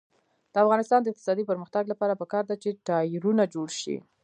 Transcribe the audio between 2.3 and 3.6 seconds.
ده چې ټایرونه